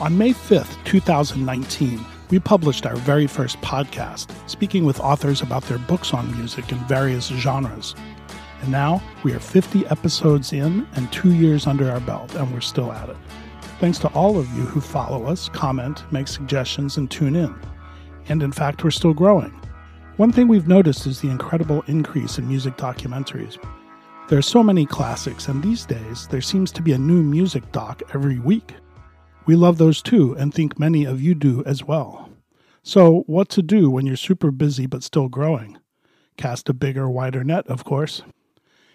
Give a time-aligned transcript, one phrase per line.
[0.00, 5.76] On May 5th, 2019, we published our very first podcast, speaking with authors about their
[5.76, 7.94] books on music in various genres.
[8.62, 12.62] And now we are 50 episodes in and two years under our belt, and we're
[12.62, 13.16] still at it.
[13.78, 17.54] Thanks to all of you who follow us, comment, make suggestions, and tune in.
[18.30, 19.52] And in fact, we're still growing.
[20.16, 23.62] One thing we've noticed is the incredible increase in music documentaries.
[24.30, 27.70] There are so many classics, and these days there seems to be a new music
[27.70, 28.72] doc every week.
[29.46, 32.30] We love those too, and think many of you do as well.
[32.82, 35.78] So, what to do when you're super busy but still growing?
[36.36, 38.22] Cast a bigger, wider net, of course.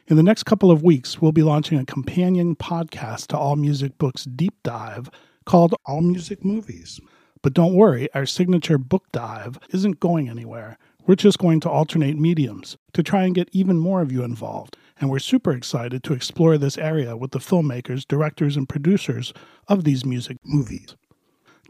[0.08, 3.98] In the next couple of weeks, we'll be launching a companion podcast to All Music
[3.98, 5.10] Books Deep Dive
[5.46, 7.00] called All Music Movies.
[7.42, 10.78] But don't worry, our signature book dive isn't going anywhere.
[11.06, 14.78] We're just going to alternate mediums to try and get even more of you involved.
[15.00, 19.34] And we're super excited to explore this area with the filmmakers, directors, and producers
[19.68, 20.96] of these music movies.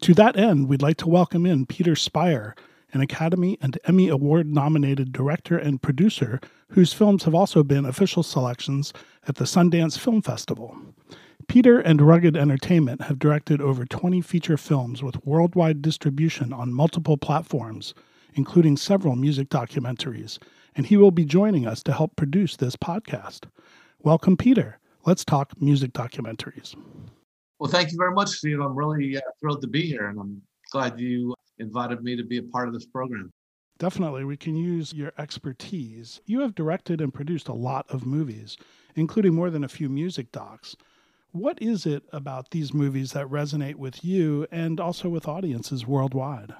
[0.01, 2.55] To that end, we'd like to welcome in Peter Spirer
[2.95, 8.23] an Academy and Emmy Award nominated director and producer whose films have also been official
[8.23, 8.93] selections
[9.27, 10.77] at the Sundance Film Festival.
[11.47, 17.17] Peter and Rugged Entertainment have directed over 20 feature films with worldwide distribution on multiple
[17.17, 17.93] platforms,
[18.33, 20.39] including several music documentaries,
[20.75, 23.45] and he will be joining us to help produce this podcast.
[24.03, 24.79] Welcome, Peter.
[25.05, 26.75] Let's talk music documentaries.
[27.59, 28.59] Well, thank you very much, Steve.
[28.59, 32.37] I'm really uh, thrilled to be here, and I'm glad you invited me to be
[32.37, 33.31] a part of this program.
[33.77, 36.21] Definitely, we can use your expertise.
[36.25, 38.57] You have directed and produced a lot of movies,
[38.95, 40.75] including more than a few music docs.
[41.31, 46.53] What is it about these movies that resonate with you and also with audiences worldwide?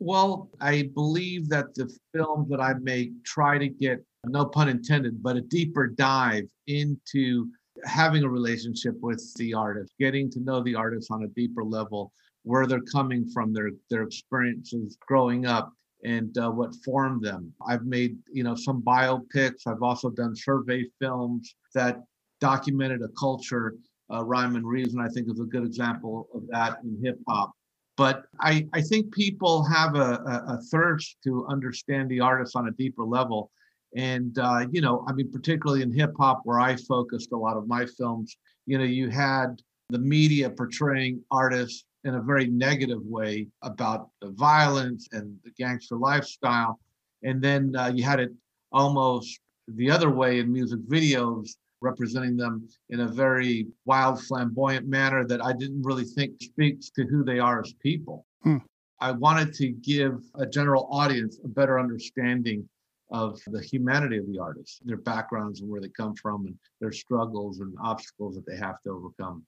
[0.00, 5.22] Well, I believe that the films that I make try to get, no pun intended,
[5.22, 7.48] but a deeper dive into
[7.84, 12.12] having a relationship with the artist, getting to know the artist on a deeper level,
[12.44, 15.70] where they're coming from, their their experiences growing up,
[16.02, 17.52] and uh, what formed them.
[17.68, 19.66] I've made you know some biopics.
[19.66, 22.02] I've also done survey films that
[22.40, 23.74] documented a culture.
[24.10, 27.52] Uh, Rhyme and Reason, I think, is a good example of that in hip hop.
[28.00, 32.66] But I, I think people have a, a, a, thirst to understand the artist on
[32.66, 33.50] a deeper level.
[33.94, 37.58] And, uh, you know, I mean, particularly in hip hop, where I focused a lot
[37.58, 39.60] of my films, you know, you had
[39.90, 45.96] the media portraying artists in a very negative way about the violence and the gangster
[45.96, 46.80] lifestyle.
[47.22, 48.32] And then uh, you had it
[48.72, 51.50] almost the other way in music videos,
[51.80, 57.04] representing them in a very wild, flamboyant manner that I didn't really think speaks to
[57.04, 58.26] who they are as people.
[58.42, 58.58] Hmm.
[59.00, 62.68] I wanted to give a general audience a better understanding
[63.10, 66.92] of the humanity of the artists, their backgrounds and where they come from, and their
[66.92, 69.44] struggles and obstacles that they have to overcome.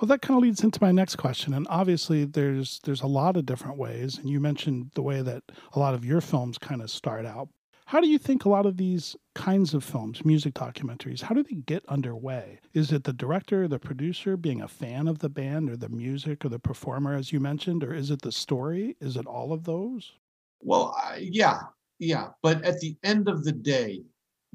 [0.00, 3.36] Well, that kind of leads into my next question, and obviously there's there's a lot
[3.36, 6.82] of different ways, and you mentioned the way that a lot of your films kind
[6.82, 7.48] of start out.
[7.92, 11.42] How do you think a lot of these kinds of films, music documentaries, how do
[11.42, 12.58] they get underway?
[12.72, 16.42] Is it the director, the producer being a fan of the band or the music
[16.42, 18.96] or the performer, as you mentioned, or is it the story?
[19.02, 20.14] Is it all of those?
[20.62, 21.58] Well, uh, yeah,
[21.98, 22.28] yeah.
[22.42, 24.00] But at the end of the day,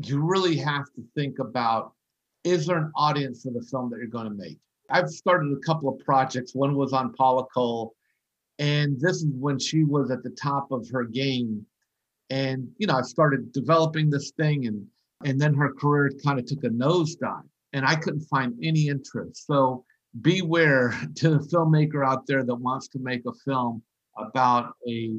[0.03, 1.93] you really have to think about
[2.43, 4.57] is there an audience for the film that you're going to make?
[4.89, 6.55] I've started a couple of projects.
[6.55, 7.93] One was on Paula Cole,
[8.57, 11.67] and this is when she was at the top of her game.
[12.29, 14.85] And you know, I started developing this thing, and
[15.23, 17.43] and then her career kind of took a nosedive,
[17.73, 19.45] and I couldn't find any interest.
[19.47, 19.83] So
[20.21, 23.81] beware to the filmmaker out there that wants to make a film
[24.17, 25.15] about a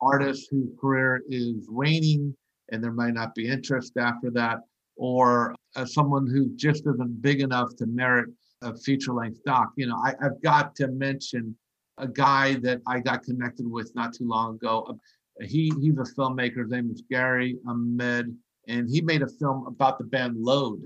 [0.00, 2.34] artist whose career is waning
[2.70, 4.58] and there might not be interest after that
[4.96, 8.28] or uh, someone who just isn't big enough to merit
[8.62, 9.72] a feature length doc.
[9.76, 11.56] You know, I, have got to mention
[11.98, 14.98] a guy that I got connected with not too long ago.
[15.42, 16.62] He he's a filmmaker.
[16.62, 18.36] His name is Gary Ahmed,
[18.68, 20.80] and he made a film about the band Load.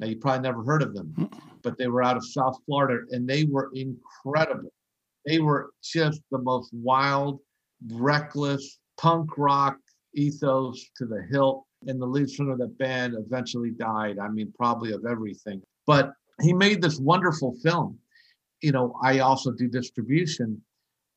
[0.00, 1.24] Now you probably never heard of them, hmm.
[1.62, 4.72] but they were out of South Florida, and they were incredible.
[5.26, 7.40] They were just the most wild,
[7.90, 9.76] reckless punk rock
[10.14, 11.64] ethos to the hilt.
[11.86, 14.18] And the lead singer of the band eventually died.
[14.18, 15.60] I mean, probably of everything.
[15.86, 17.98] But he made this wonderful film.
[18.62, 20.62] You know, I also do distribution.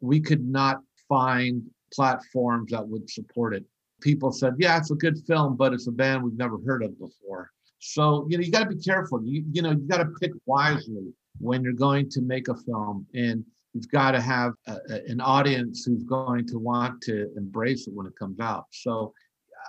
[0.01, 3.65] We could not find platforms that would support it.
[4.01, 6.97] People said, yeah, it's a good film, but it's a band we've never heard of
[6.99, 7.49] before.
[7.79, 9.23] So, you know, you got to be careful.
[9.23, 13.05] You, you know, you got to pick wisely when you're going to make a film.
[13.13, 13.43] And
[13.73, 18.07] you've got to have a, an audience who's going to want to embrace it when
[18.07, 18.65] it comes out.
[18.71, 19.13] So,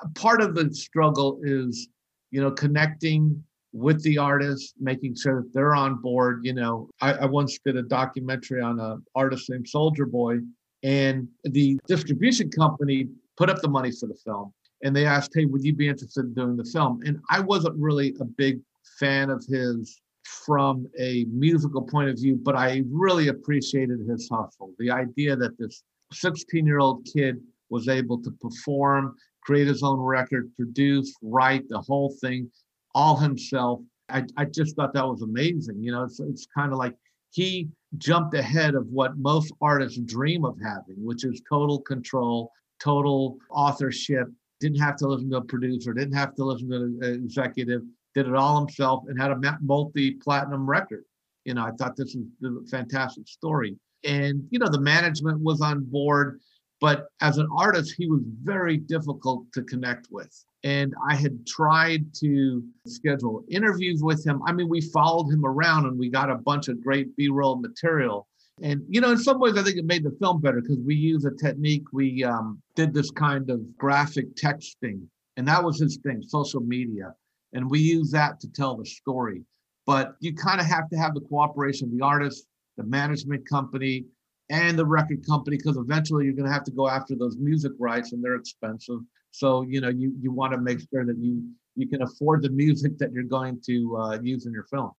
[0.02, 1.88] uh, part of the struggle is,
[2.30, 3.42] you know, connecting
[3.72, 6.40] with the artists, making sure that they're on board.
[6.44, 10.38] You know, I, I once did a documentary on an artist named Soldier Boy,
[10.82, 14.52] and the distribution company put up the money for the film.
[14.82, 17.02] And they asked, Hey, would you be interested in doing the film?
[17.04, 18.60] And I wasn't really a big
[18.98, 24.72] fan of his from a musical point of view, but I really appreciated his hustle.
[24.78, 25.82] The idea that this
[26.12, 27.40] 16 year old kid
[27.70, 32.50] was able to perform, create his own record, produce, write the whole thing
[32.94, 33.80] all himself.
[34.08, 35.82] I, I just thought that was amazing.
[35.82, 36.94] You know, it's, it's kind of like
[37.30, 42.52] he jumped ahead of what most artists dream of having, which is total control,
[42.82, 44.29] total authorship.
[44.61, 46.76] Didn't have to listen to a producer, didn't have to listen to
[47.06, 47.82] an executive,
[48.14, 51.05] did it all himself and had a multi platinum record.
[51.44, 53.76] You know, I thought this was a fantastic story.
[54.05, 56.40] And, you know, the management was on board,
[56.81, 60.44] but as an artist, he was very difficult to connect with.
[60.68, 64.42] And I had tried to schedule interviews with him.
[64.46, 67.56] I mean, we followed him around and we got a bunch of great B roll
[67.56, 68.28] material.
[68.60, 70.94] And, you know, in some ways, I think it made the film better because we
[70.94, 71.84] use a technique.
[71.94, 75.06] We um, did this kind of graphic texting,
[75.38, 77.14] and that was his thing social media.
[77.54, 79.44] And we use that to tell the story.
[79.86, 84.04] But you kind of have to have the cooperation of the artist, the management company,
[84.50, 87.72] and the record company because eventually you're going to have to go after those music
[87.78, 89.00] rights and they're expensive
[89.38, 91.44] so you know you you want to make sure that you
[91.76, 94.90] you can afford the music that you're going to uh, use in your film.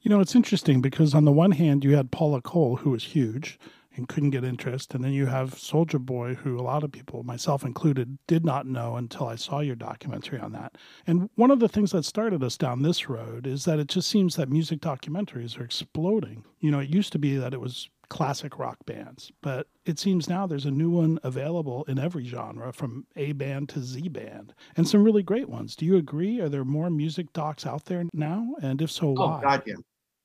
[0.00, 3.04] You know, it's interesting because on the one hand, you had Paula Cole, who was
[3.04, 3.58] huge
[3.96, 7.22] and couldn't get interest, and then you have Soldier Boy, who a lot of people,
[7.22, 10.76] myself included, did not know until I saw your documentary on that.
[11.06, 14.08] And one of the things that started us down this road is that it just
[14.08, 16.44] seems that music documentaries are exploding.
[16.60, 19.32] You know, it used to be that it was classic rock bands.
[19.42, 23.68] But it seems now there's a new one available in every genre, from A band
[23.70, 25.76] to Z band, and some really great ones.
[25.76, 26.40] Do you agree?
[26.40, 28.54] Are there more music docs out there now?
[28.62, 29.38] And if so, oh, why?
[29.38, 29.74] Oh, God, yeah.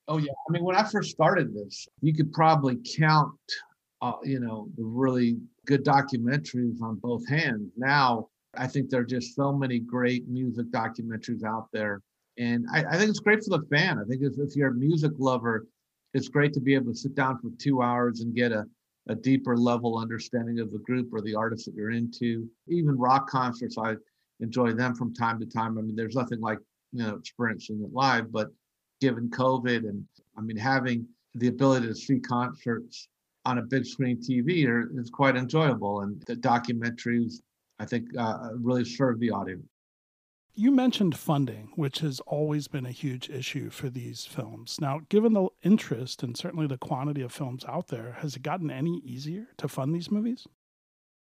[0.08, 0.32] Oh, yeah.
[0.48, 3.32] I mean, when I first started this, you could probably count,
[4.00, 7.70] uh, you know, the really good documentaries on both hands.
[7.76, 12.02] Now, I think there are just so many great music documentaries out there.
[12.36, 13.98] And I, I think it's great for the fan.
[13.98, 15.66] I think if, if you're a music lover,
[16.14, 18.64] it's great to be able to sit down for two hours and get a,
[19.08, 22.48] a deeper level understanding of the group or the artist that you're into.
[22.68, 23.94] Even rock concerts, I
[24.40, 25.78] enjoy them from time to time.
[25.78, 26.58] I mean, there's nothing like,
[26.92, 28.48] you know, experiencing it live, but
[29.02, 30.04] given COVID and
[30.38, 33.08] I mean, having the ability to see concerts
[33.44, 36.02] on a big screen TV are, is quite enjoyable.
[36.02, 37.42] And the documentaries,
[37.80, 39.66] I think, uh, really serve the audience.
[40.54, 44.78] You mentioned funding, which has always been a huge issue for these films.
[44.80, 48.70] Now, given the interest and certainly the quantity of films out there, has it gotten
[48.70, 50.46] any easier to fund these movies?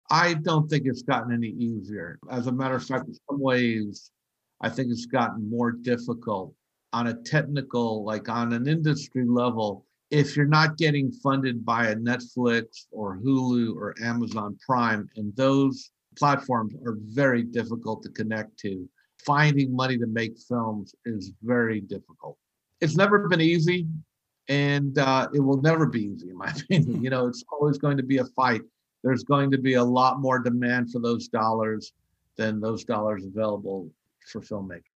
[0.10, 2.20] I don't think it's gotten any easier.
[2.30, 4.12] As a matter of fact, in some ways,
[4.60, 6.54] I think it's gotten more difficult
[6.94, 9.86] on a technical, like on an industry level.
[10.10, 15.92] If you're not getting funded by a Netflix or Hulu or Amazon Prime, and those
[16.18, 18.90] platforms are very difficult to connect to
[19.26, 22.38] finding money to make films is very difficult.
[22.80, 23.88] It's never been easy,
[24.48, 27.04] and uh, it will never be easy, in my opinion.
[27.04, 28.62] You know, it's always going to be a fight.
[29.04, 31.94] There's going to be a lot more demand for those dollars
[32.38, 33.90] than those dollars available
[34.32, 34.91] for filmmakers.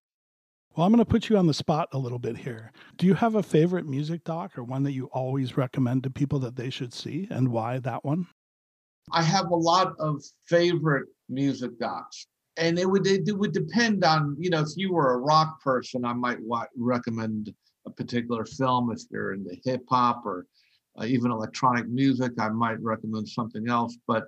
[0.75, 2.71] Well, I'm going to put you on the spot a little bit here.
[2.97, 6.39] Do you have a favorite music doc or one that you always recommend to people
[6.39, 8.27] that they should see, and why that one?
[9.11, 12.27] I have a lot of favorite music docs
[12.57, 16.05] and it would it would depend on you know if you were a rock person
[16.05, 16.37] i might
[16.77, 17.53] recommend
[17.85, 20.45] a particular film if you're into hip hop or
[20.99, 24.27] uh, even electronic music i might recommend something else but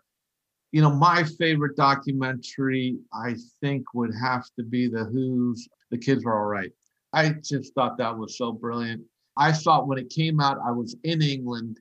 [0.72, 6.24] you know my favorite documentary i think would have to be the who's the kids
[6.24, 6.72] were all right
[7.13, 9.01] i just thought that was so brilliant
[9.38, 11.79] i it when it came out i was in england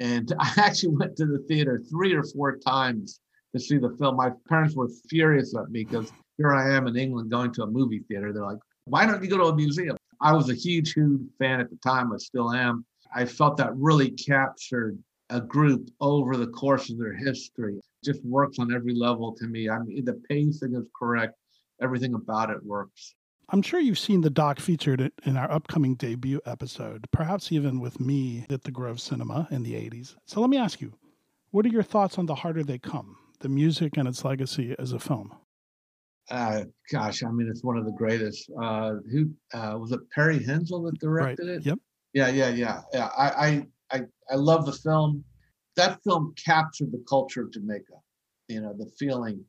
[0.00, 3.20] and i actually went to the theater three or four times
[3.54, 4.16] to see the film.
[4.16, 7.66] My parents were furious at me because here I am in England going to a
[7.66, 8.32] movie theater.
[8.32, 9.96] They're like, why don't you go to a museum?
[10.20, 12.12] I was a huge Who fan at the time.
[12.12, 12.84] I still am.
[13.14, 14.98] I felt that really captured
[15.30, 17.76] a group over the course of their history.
[17.76, 19.68] It just works on every level to me.
[19.68, 21.34] I mean, the pacing is correct.
[21.80, 23.14] Everything about it works.
[23.50, 27.98] I'm sure you've seen the doc featured in our upcoming debut episode, perhaps even with
[27.98, 30.16] me at the Grove Cinema in the 80s.
[30.26, 30.92] So let me ask you,
[31.50, 33.16] what are your thoughts on The Harder They Come?
[33.40, 35.32] the music and its legacy as a film?
[36.30, 38.50] Uh, gosh, I mean, it's one of the greatest.
[38.60, 40.00] Uh, who uh, was it?
[40.14, 41.56] Perry Henzell that directed right.
[41.56, 41.66] it.
[41.66, 41.78] Yep.
[42.12, 43.08] Yeah, yeah, yeah, yeah.
[43.16, 44.00] I, I, I,
[44.30, 45.24] I love the film.
[45.76, 47.94] That film captured the culture of Jamaica.
[48.48, 49.44] You know, the feeling,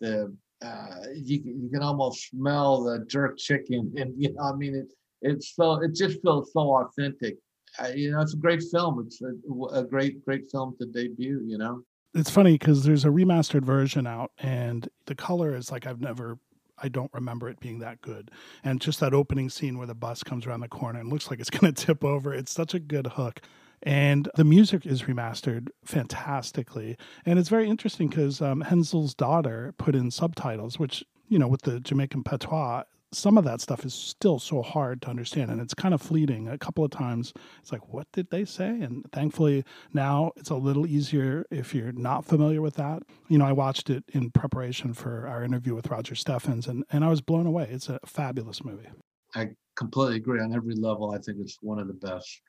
[0.00, 4.74] the uh, you you can almost smell the jerk chicken, and you know, I mean,
[4.74, 4.92] it
[5.22, 7.36] it's so it just feels so authentic.
[7.78, 9.04] Uh, you know, it's a great film.
[9.04, 11.42] It's a, a great great film to debut.
[11.44, 11.82] You know,
[12.14, 16.38] it's funny because there's a remastered version out, and the color is like I've never.
[16.76, 18.32] I don't remember it being that good.
[18.64, 21.38] And just that opening scene where the bus comes around the corner and looks like
[21.38, 22.34] it's going to tip over.
[22.34, 23.40] It's such a good hook.
[23.84, 26.96] And the music is remastered fantastically.
[27.26, 31.62] And it's very interesting because um, Henzell's daughter put in subtitles, which, you know, with
[31.62, 35.74] the Jamaican patois, some of that stuff is still so hard to understand and it's
[35.74, 36.48] kind of fleeting.
[36.48, 38.68] A couple of times it's like, what did they say?
[38.68, 43.02] And thankfully now it's a little easier if you're not familiar with that.
[43.28, 47.04] You know, I watched it in preparation for our interview with Roger Steffens and, and
[47.04, 47.68] I was blown away.
[47.70, 48.88] It's a fabulous movie.
[49.34, 51.12] I completely agree on every level.
[51.12, 52.40] I think it's one of the best.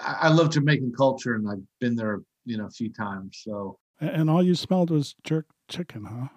[0.00, 3.40] I, love Jamaican culture and I've been there, you know, a few times.
[3.44, 6.30] So and all you smelled was jerk chicken,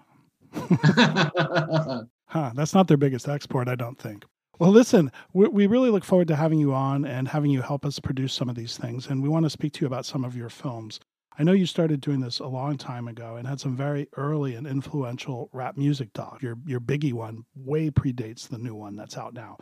[0.54, 2.02] huh?
[2.30, 4.26] Huh, that's not their biggest export, I don't think.
[4.60, 7.86] Well, listen, we, we, really look forward to having you on and having you help
[7.86, 9.08] us produce some of these things.
[9.08, 11.00] And we want to speak to you about some of your films.
[11.40, 14.56] I know you started doing this a long time ago and had some very early
[14.56, 16.42] and influential rap music doc.
[16.42, 19.58] Your your biggie one way predates the new one that's out now.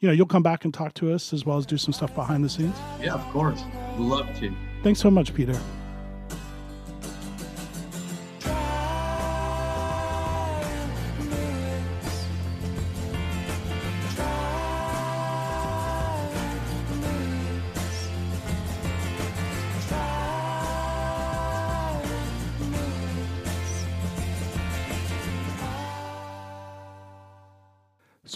[0.00, 2.14] You know, you'll come back and talk to us as well as do some stuff
[2.14, 2.76] behind the scenes.
[3.00, 3.62] Yeah, of course.
[3.96, 4.54] Love to.
[4.84, 5.58] Thanks so much, Peter.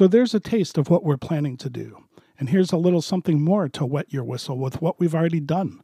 [0.02, 2.02] So there's a taste of what we're planning to do.
[2.36, 5.80] And here's a little something more to wet your whistle with what we've already done.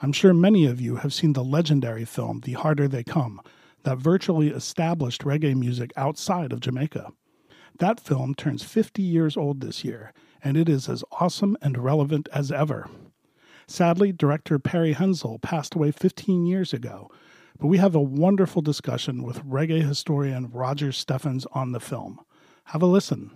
[0.00, 3.40] I'm sure many of you have seen the legendary film The Harder They Come,
[3.84, 7.12] that virtually established reggae music outside of Jamaica.
[7.78, 12.28] That film turns 50 years old this year, and it is as awesome and relevant
[12.32, 12.90] as ever.
[13.68, 17.12] Sadly, director Perry Henzell passed away 15 years ago,
[17.60, 22.18] but we have a wonderful discussion with reggae historian Roger Steffens on the film.
[22.64, 23.30] Have a listen.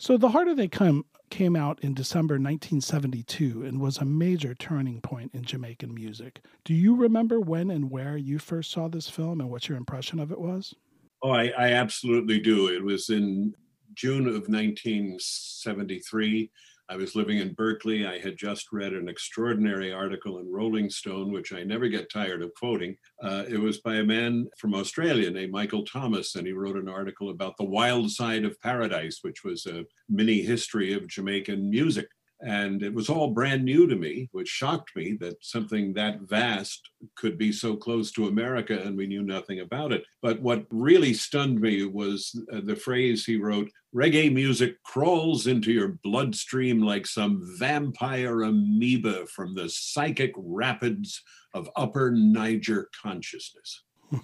[0.00, 5.00] So, The Harder They Come came out in December 1972 and was a major turning
[5.00, 6.40] point in Jamaican music.
[6.64, 10.20] Do you remember when and where you first saw this film and what your impression
[10.20, 10.72] of it was?
[11.20, 12.68] Oh, I, I absolutely do.
[12.68, 13.52] It was in
[13.94, 16.48] June of 1973.
[16.90, 18.06] I was living in Berkeley.
[18.06, 22.42] I had just read an extraordinary article in Rolling Stone, which I never get tired
[22.42, 22.96] of quoting.
[23.22, 26.88] Uh, it was by a man from Australia named Michael Thomas, and he wrote an
[26.88, 32.08] article about the wild side of paradise, which was a mini history of Jamaican music.
[32.40, 36.90] And it was all brand new to me, which shocked me that something that vast
[37.16, 40.04] could be so close to America and we knew nothing about it.
[40.22, 45.72] But what really stunned me was uh, the phrase he wrote reggae music crawls into
[45.72, 51.20] your bloodstream like some vampire amoeba from the psychic rapids
[51.54, 53.82] of upper Niger consciousness.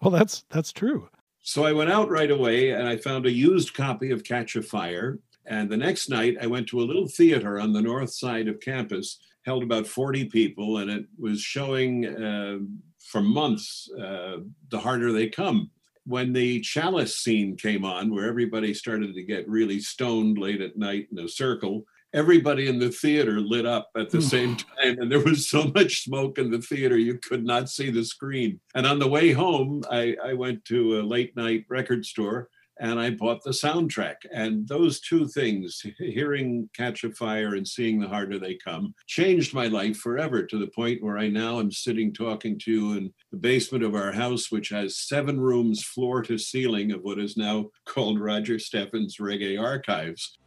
[0.00, 1.08] Well, that's that's true.
[1.42, 4.62] So I went out right away and I found a used copy of Catch a
[4.62, 8.48] Fire and the next night, I went to a little theater on the north side
[8.48, 12.58] of campus, held about 40 people, and it was showing uh,
[13.04, 14.38] for months uh,
[14.70, 15.70] The Harder They Come.
[16.04, 20.76] When the chalice scene came on, where everybody started to get really stoned late at
[20.76, 21.84] night in a circle,
[22.14, 26.04] everybody in the theater lit up at the same time and there was so much
[26.04, 29.82] smoke in the theater you could not see the screen and on the way home
[29.90, 32.50] i, I went to a late night record store
[32.82, 34.16] and I bought the soundtrack.
[34.32, 39.54] And those two things, hearing Catch a Fire and seeing The Harder They Come, changed
[39.54, 43.12] my life forever to the point where I now am sitting talking to you in
[43.30, 47.36] the basement of our house, which has seven rooms, floor to ceiling, of what is
[47.36, 50.38] now called Roger Steffens Reggae Archives.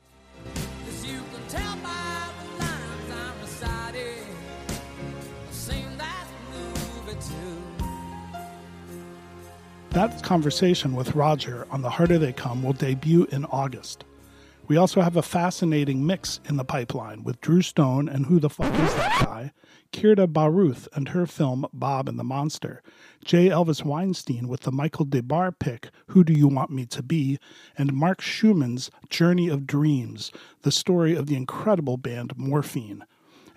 [9.96, 14.04] That conversation with Roger on The Harder They Come will debut in August.
[14.68, 18.50] We also have a fascinating mix in the pipeline with Drew Stone and Who the
[18.50, 19.54] Fuck Is That Guy,
[19.94, 22.84] Keirda Bahruth and her film Bob and the Monster,
[23.24, 23.48] J.
[23.48, 27.40] Elvis Weinstein with the Michael Des Barres pick Who Do You Want Me to Be,
[27.78, 30.30] and Mark Schumann's Journey of Dreams,
[30.64, 33.06] the story of the incredible band Morphine.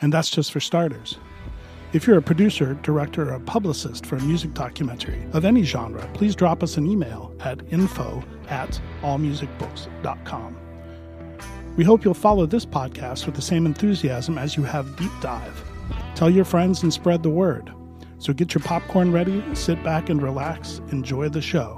[0.01, 1.19] And that's just for starters.
[1.95, 6.37] If you're a producer, director, or publicist for a music documentary of any genre, please
[6.37, 10.57] drop us an email at info at allmusicbooks.com.
[11.77, 15.65] We hope you'll follow this podcast with the same enthusiasm as you have Deep Dive.
[16.15, 17.73] Tell your friends and spread the word.
[18.19, 21.78] So get your popcorn ready, sit back and relax, enjoy the show.